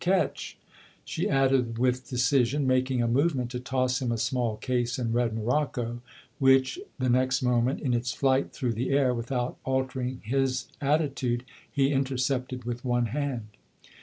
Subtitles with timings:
[0.09, 0.57] Catch!"
[1.05, 5.31] she added with decision, making a movement to toss him a small case in red
[5.35, 6.01] morocco,
[6.39, 11.91] which, the next moment, in its flight through the air, without altering his attitude, he
[11.93, 13.49] intercepted with one hand.